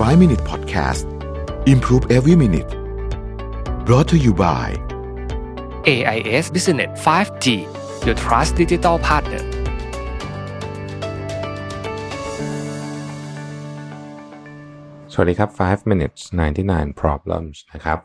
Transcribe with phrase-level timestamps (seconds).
[0.00, 1.04] 5 Minute Podcast
[1.66, 2.70] Improve Every Minute
[3.84, 4.66] brought to you by
[5.92, 7.46] AIS Business 5G
[8.06, 9.42] Your Trust Digital Partner
[15.12, 16.20] สวัสดีครับ 5 minutes
[16.62, 17.98] 99 problems นะครับ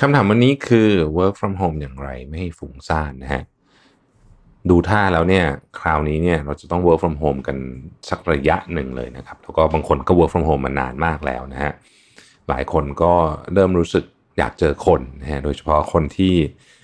[0.00, 3.42] คำถามวันนี้คือ work from home อย่างไรไม่ให้ฟุ้งซ่านนะฮะ
[4.70, 5.44] ดูท่าแล้วเนี่ย
[5.80, 7.56] คราวนี้เนี่ยเราจะต้อง work from home กัน
[8.10, 11.72] สักระยะหนึ่งเลยนะครับ แล้วก็บางคนก็ work from home มานานมากแล้วนะฮะ
[12.48, 13.12] หลายคนก็
[13.54, 14.04] เริ่มรู้สึก
[14.38, 16.34] อยากเจอคนนะฮะโดยเฉพาะคนที่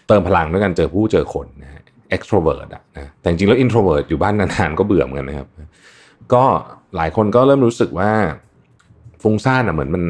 [0.08, 1.82] เติมพลังด้วยกันเจอผู้เจอคนนะฮะ
[2.16, 5.48] extrovert อะนะแต่จริงแล้ว introvert อยู่บ้านนานๆก็เบื่อเหมือนกันนะครับ
[6.32, 6.44] ก็
[6.96, 8.10] หลายคนก็เริ่มรู้สึกว่า
[9.22, 10.04] ฟุ้งซ่านอะเหมือนมัน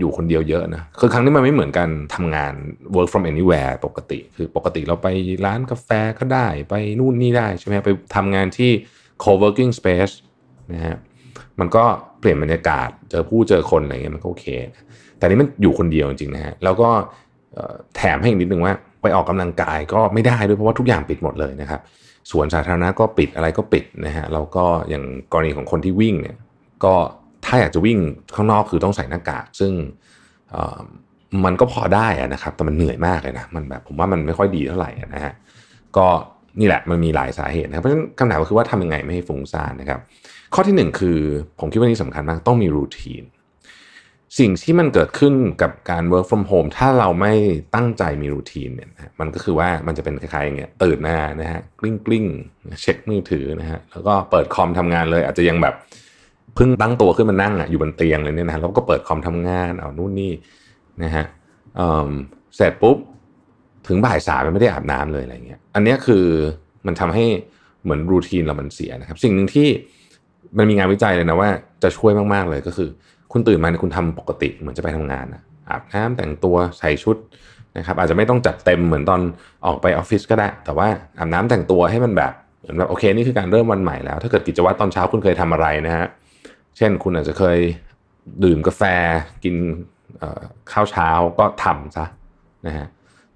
[0.00, 2.54] อยู่คนเดียวเยอะนะคือครั้งนี้มันไม่เหมือนกันทำงาน
[2.94, 5.08] work from anywhere ปกติ คือปกติเราไป
[5.46, 8.70] ร้านกาแฟก็ได้ไปนู่นนี่ได้ใช่ไหมไปทำงานที่
[9.22, 10.14] co-working space
[10.72, 10.96] นะฮะ
[11.60, 11.84] มันก็
[12.20, 14.46] เปลี่ยนบรรยากาศเจอผู้เจอคนอะไรเงี้ยมันก็โอเค
[15.18, 16.88] แต่นี้มันอยู่คนเดียวจริงๆนะฮะแล้วก็
[17.96, 21.80] แถมให้อีกนิดนึงว่าไปออกกำลังกายก็ไม่ได้ด้วยเพราะว่าทุกอย่างปิดหมดเลยนะครับ
[22.30, 26.36] สวนสาธารณะก็ปิดอะไรก็ปิดนะฮะแล้วก็อย่างกรณีของคนที่วิ่งเนี่ย
[26.84, 26.94] ก็
[27.44, 27.98] ถ้าอยากจะวิ่ง
[28.34, 29.72] ข้างนอกคือต้องใส่หน้ากาก ซึ่ง
[31.44, 35.34] มันก็พอได้นะครับ แต่มันเหนื่อยมากเลยนะ มันแบบผมว่ามันไม่ค่อยดีเท่าไหร่นะฮะ
[35.96, 36.06] ก็
[36.60, 40.00] นี่แหละมันมีหลายสาเหตุนะครับ เพราะฉะนั้นคำถามก็คือว่าทำยังไงไม่ให้ฟุ้งซ่านนะครับ
[40.54, 41.18] ข้อที่หนึ่งคือ
[41.60, 43.24] ผมคิดว่านี่สำคัญมากต้องมีรูทีน
[44.38, 47.32] สิ่งที่มันเกิดขึ้นกับการ work from home ถ้าเราไม่
[47.74, 52.24] ตั้งใจมีรูทีนเนี่ยนะมันก็คือว่ามันจะเป็นคล้ายๆอย่างเงี้ยตื่นมานะฮะกลิ้งกลิ้ง
[52.80, 55.74] เช็คมือถือนะฮะแล้วก็เปิดคอมทำงานเลย อาจจะยังแบบ
[56.54, 60.32] เพิ่งตั้งตัวขึ้นมานั่งอะอยู่บนเตียงเลยเนี่ยนะแล้วก็เปิดคอมทำงานเอานู่นนี่
[61.02, 61.24] นะฮะ
[61.76, 62.96] เเสร็จปุ๊บ
[63.88, 66.24] ถึงบ่ายสามมันไม่ได้อาบน้ำเลยอะไรเงี้ย อันเนี้ยคือ
[66.86, 67.24] มันทำให้
[67.82, 69.68] เหมือนรูทีนเรามันเสียนะครับ สิ่งหนึ่งที่
[70.58, 71.50] มันมีงานวิจัยเลยนะว่า
[71.82, 72.88] จะช่วยมาก ๆ เลยก็คือ
[73.32, 77.16] คุณตื่นมาเนี่ยคุณทำปกติเหมือนจะไปทำงานนะอาบน้ำแต่งตัวใส่ชุด
[77.78, 79.20] นะครับ อาจจะไม่ต้องจัดเต็มเหมือนตอน
[79.66, 80.88] ออกไปออฟฟิศก็ได้ แต่ว่า
[81.18, 86.06] อาบน้ำแต่งตัวให้มันแบบเหมือนแบบโอเคนี่คือการเริ่มวันใหม่แล้ว ถ้าเกิดกิจวัตรตอนเช้าคุณเคยทำอะไรนะฮะ
[86.76, 87.58] เช่นคุณอาจจะเคย
[88.44, 88.82] ดื่มกาแฟ
[89.44, 89.56] กิน
[90.72, 92.06] ข้าวเช้าก็ทำซะ
[92.66, 92.86] นะฮะ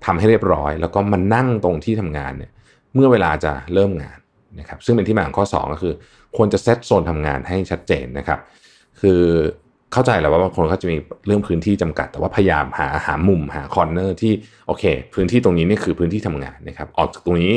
[0.04, 2.50] ทำให้เรียบร้อย แล้วก็มานั่งตรงที่ทำงานเนี่ย
[2.94, 4.18] เมื่อเวลาจะเริ่มงาน
[4.60, 5.94] นะครับซึ่งเป็นที่มาของข้อ 2 ก็คือ
[6.36, 8.38] ควรจะเซตโซนทำงานให้ชัดเจนนะครับ
[9.00, 9.20] คือ
[9.92, 14.32] เข้าใจแล้วว่าบางคนเขาจะมีเรื่องพื้นที่จำกัด แต่ว่าพยายามหาหามุมหา corner ที่
[14.66, 17.54] โอเค พื้นที่ตรงนี้นี่คือพื้นที่ทำงานนะครับ ออกจากตรงนี้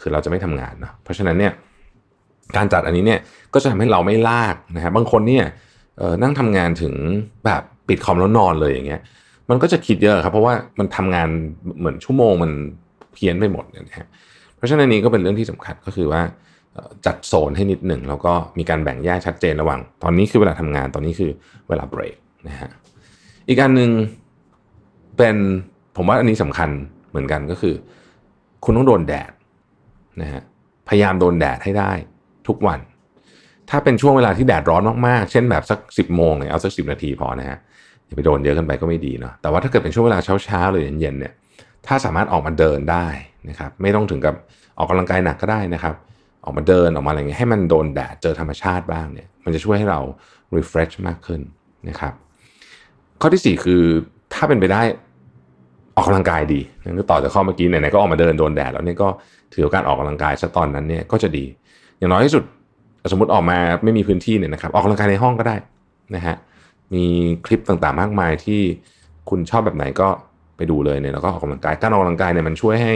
[0.00, 1.52] คือเราจะไม่ทำงานเนาะเพราะฉะนั้นเนี่ย
[2.56, 3.20] การจัดอันนี้เนี่ย
[3.54, 5.44] ก็จะทำให้เราไม่ลากนะครับบางคนเนี่ย
[6.22, 6.94] นั่งทำงานถึง
[7.44, 9.00] แบบปิดคอมแล้วนอนเลยอย่างเงี้ย
[9.50, 11.28] มันก็จะคิดเยอะครับ เพราะว่ามันทำงาน
[11.78, 12.50] เหมือนชั่วโมงมัน
[13.12, 14.06] เพี้ยนไปหมดเนี่ยนะฮะ
[14.56, 16.22] เพราะฉะนั้นนี้ก็เป็นเรื่องที่สำคัญก็คือว่า
[17.06, 21.30] จัดโซนให้นิดหนึ่งแล้วก็มีการแบ่งแยกชัดเจนระหว่าง ตอนนี้คือเวลาทำงานตอนนี้คือ
[21.68, 22.16] เวลาเบรก
[22.48, 22.70] นะฮะ
[23.48, 23.90] อีกอันหนึ่ง
[25.16, 25.36] เป็น
[25.96, 26.70] ผมว่าอันนี้สำคัญ
[27.10, 27.74] เหมือนกันก็คือ
[28.64, 29.32] คุณต้องโดนแดด
[30.20, 30.42] นะฮะ
[30.88, 31.92] พยายามโดนแดดให้ได้
[32.48, 32.80] ทุกวัน
[33.70, 37.58] ถ้าเป็นช่วงเวลาที่แดดร้อนมากๆ เช่นแบบสักสิบโมงเนี่ยเอาสักสิบนาทีพอนะฮะ
[38.06, 41.32] อย่าไปโดนเยอะเกันไปก็ไม่ดีเนาะแต่ว่าถ้าเกิดเป็นช่วงเวลาเช้าๆหรือเย็นๆเนี่ย
[41.86, 43.06] ถ้าสามารถออกมาเดินได้
[43.48, 44.34] นะครับไม่ต้องถึงกับ
[44.78, 45.94] ออกกำลังกายหนักก็ได้นะครับ
[46.44, 50.00] ออกมาเดินออกมาอะไรเงี้ยให้มันโดนแดดเจอธรรมชาติบ้างเนี่ยมันจะช่วยให้เรา
[50.56, 51.40] refresh มากขึ้น
[51.88, 52.12] นะครับ
[53.20, 53.82] ข้อที่สี่คือ
[54.34, 54.82] ถ้าเป็นไปได้
[55.96, 59.08] ออกกำลังกายดีนั่นก็ต่อจากข้อเมื่อกี้ไหนๆก็ออกมาเดินโดนแดดแล้วเนี่ยก็
[59.52, 61.44] ถือโอกาสออกกำลังกายซะตอนนั้นเนี่ยก็จะดี
[61.98, 62.44] อย่างน้อยที่สุด
[63.12, 65.56] สมมติออกมาไม่มีพื้นที่เนี่ยนะครับ ออกกำลังกายในห้องก็ได้
[66.14, 66.36] นะฮะ
[66.94, 67.04] มี
[67.46, 68.60] คลิปต่างๆมากมายที่
[69.30, 70.08] คุณชอบแบบไหนก็
[70.56, 72.94] ไปดูเลยเนี่ยแล้วก็ออกกำลังกายการออกกำลังกายเนี่ยมันช่วยให้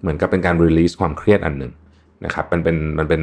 [0.00, 1.72] เหมือนกับเป็นการรีลีสความเครียดอันหนึ่ง
[2.24, 3.22] นะครับมันเป็นมันเป็น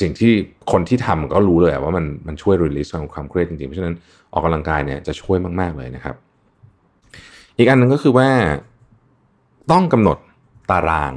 [0.00, 0.32] สิ่งที่
[0.72, 3.94] คนที่ทำก็รู้เลยว่ามันมันช่วยรีลีสความความเครียดจริงๆ เพราะฉะนั้น
[4.32, 6.16] ออกกำลังกายเนี่ยจะช่วยมากๆเลยนะครับ
[7.58, 8.28] อีกอันหนึ่งก็คือว่า
[9.72, 10.18] ต้องกำหนด
[10.70, 11.12] ตาราง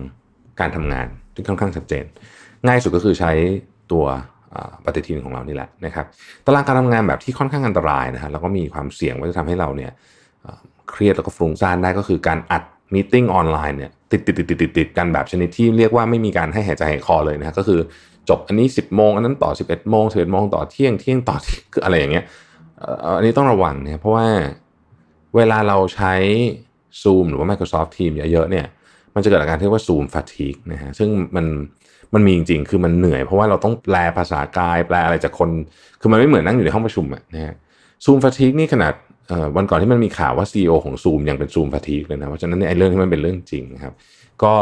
[0.59, 2.05] การทำงานที่ค่อนข้างชัดเจน
[2.67, 3.31] ง่ายสุดก็คือใช้
[3.91, 4.05] ตัว
[4.85, 6.05] ปฏิทินของเรานี่แหละนะครับ
[6.45, 9.91] ตารางการทำงานแบบที่ค่อนข้างอันตรายนะฮะแล้วก็มีความเสี่ยงว่าจะทำให้เราเนี่ย
[10.89, 12.63] เครียดแล้วก็ฟุ้งซ่านได้ก็คือการอัด
[12.93, 17.79] มีติ้งออนไลน์เนี่ยติดติดติดติดติดติดกันแบบชนิดที่เรียกว่าไม่มีการให้หายใจหายคอเลยนะฮะก็คือ
[18.29, 21.35] จบอันนี้ 10โมงอันนั้นต่อ 11โมง11โมงต่อเที่ยงเที่ยงต่อ
[21.73, 22.25] คืออะไรอย่างเงี้ย
[23.17, 24.27] อันนี้ต้องระวังเนี่ยเพราะว่า
[25.35, 26.13] เวลาเราใช้
[27.01, 28.65] Zoom หรือว่า Microsoft Teams เยอะๆเนี่ย
[29.15, 31.45] มันจะเกิดอาการที่ว่า Zoom fatigue นะฮะซึ่งมัน
[32.13, 35.49] มันมีจริงๆ คือมันเหนื่อยเพราะว่าเราต้องแปลภาษากายแปลอะไรจากคน
[36.01, 37.55] คือมันไม่เหมือนนั่งอยู่ในห้องประชุมอะนะฮะ
[38.05, 38.93] Zoom fatigue นี่ขนาด
[39.57, 43.93] วันก่อนที่มันมีข่าวว่า CEO ของ Zoom ยังเป็น Zoom fatigue เลยนะเพราะฉะนั้นเนี่ยไอ้เรื่องที่มันเป็นเรื่องจริงนะครับ
[44.43, 44.53] ก็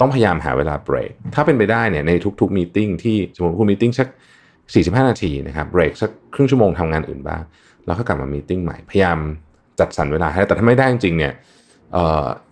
[0.00, 4.08] ต้องพยายามหาเวลาเบรก ถ้าเป็นไปได้เนี่ยในทุกๆ meeting ที่สมมติคุณ meeting สัก
[4.98, 7.42] 45 นาทีนะครับเบรกสักครึ่งชั่วโมงทำงานอื่นบ้าง
[7.86, 9.18] แล้วก็กลับมา meeting ใหม่ พยายาม
[9.80, 11.32] จัดสรรเวลาให้ แต่ถ้าไม่ได้จริงเนี่ย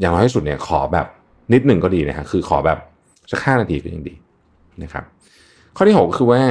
[0.01, 1.07] อย่างน้อยที่สุดเนี่ยขอแบบ
[1.53, 2.79] นิดหนึ่งก็ดีนะฮะคือขอแบบ
[3.31, 4.15] สักห้านาทีก็ยังดี
[4.83, 5.05] นะครับ
[5.77, 6.43] ข้อที่หกคือว่า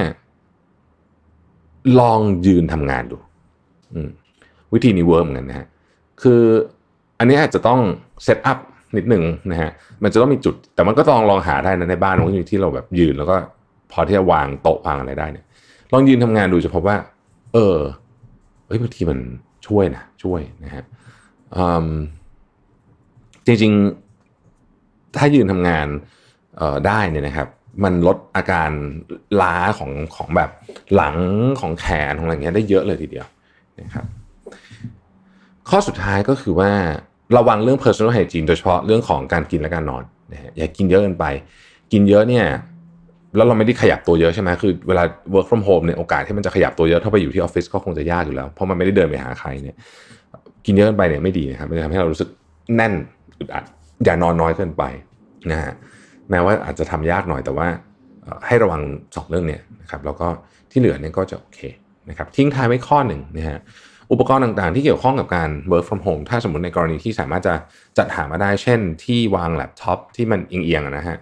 [2.00, 3.18] ลองยืนทำงานดู
[4.74, 5.68] วิธีนี้ work เหมือนกันนะฮะ
[6.22, 6.42] คือ
[7.20, 7.80] อันนี้อาจจะต้อง
[8.24, 8.58] set up
[8.98, 9.72] นิดหนึ่งนะฮะ
[10.04, 13.36] มันจะต้องมีจุด แต่มันก็ต้องลองหาได้นะในบ้านมันก็มีที่เราแบบยืนแล้วก็
[13.92, 15.46] พอที่จะวางโต๊ะวางอะไรได้เนี่ย
[15.92, 16.98] ลองยืนทำงานดูจะพบว่า
[17.54, 17.78] เออ
[18.66, 19.20] เฮ้ยบางทีมัน
[19.68, 20.84] ช่วยนะช่วยนะฮะ
[23.46, 24.07] จริงๆ
[25.20, 25.88] ถ้ายืนทำงาน
[26.88, 27.48] ได้เนี่ยนะครับ
[27.84, 28.70] มันลดอาการ
[29.42, 30.50] ล้าของของแบบ
[30.96, 31.16] หลัง
[31.62, 33.28] ของแขนของอะไรเงี้ยได้เยอะเลยทีเดียว
[33.82, 34.06] นะครับ
[35.70, 36.72] ข้อสุดท้ายก็คือว่า
[37.38, 40.04] ระวังเรื่อง personal hygiene โดยเฉพาะเรื่องของการกินและการนอน
[40.34, 41.26] นะฮะอย่ากินเยอะเกินไป
[41.92, 42.46] กินเยอะเนี่ย
[43.36, 45.04] แล้วเราไม่ได้ขยับตัวเยอะใช่ไหมคือเวลา
[45.34, 49.76] work from home เนี่ยโอกาสที่มันจะขยับตัวเยอะถ้าไปอยู่ที่ออฟฟิศก็คงจะยากอยู่แล้ว เพราะมันไม่ได้เดินไปหาใครเนี่ย
[50.66, 52.30] กินเยอะเกินไปเนี่ยไม่ดีนะครับมันจะทำให้เรารู้สึก
[52.76, 52.94] แน่น
[53.40, 53.64] อึดอัด
[54.06, 54.84] อย่านอนน้อยเกินไป
[55.52, 55.74] นะฮะ
[56.30, 57.68] แม้ว่าอาจจะทำยากหน่อยแต่ว่า
[58.48, 58.82] ให้ระวัง
[59.16, 60.28] สองเรื่องเนี่ยนะครับแล้วก็
[60.72, 61.60] ที่เหลือเนี่ยก็จะโอเค
[62.10, 63.60] นะครับทิ้งท้ายไว้ข้อหนึ่งนะฮะ
[64.12, 67.54] อุปกรณ์ต่างๆ ที่เกี่ยวข้องกับการ work from home ถ้าสมมติในกรณีที่สามารถจะ
[67.98, 71.18] จัดหามาได้เช่น ที่วางแล็ปท็อปที่มันเอียงๆนะฮะ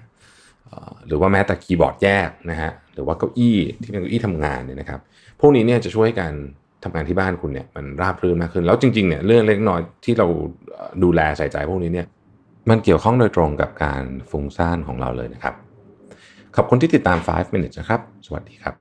[1.08, 5.00] หรือว่าแม้แต่คีย์บอร์ดแยกนะฮะหรือว่าเก้าอี้ที่เป็นเก้าอี้ทำงานเนี่ยนะครับ
[5.40, 6.34] พวกนี้เนี่ยจะช่วยการ
[6.84, 10.28] ทำงานที่บ้านคุณเนี่ยมันราบรื่นมากขึ้น แล้วจริงๆเนี่ยเรื่องเล็กน้อยที่เรา
[11.04, 12.08] ดูแลใส่ใจพวกนี้เนี่ย
[12.70, 15.54] มันเกี่ยวข้องโดยตรงกับการฟุ้งซ่านของเราเลยนะครับ
[16.56, 18.74] ขอบคุณที่ติดตาม 5 minutes นะครับ สวัสดีครับ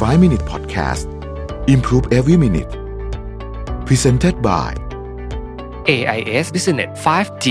[0.00, 1.06] 5 minute podcast
[1.74, 2.72] improve every minute
[3.88, 4.70] presented by
[5.92, 7.46] AIS Business 5G